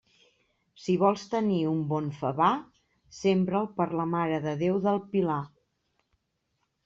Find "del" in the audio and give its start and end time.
4.87-4.99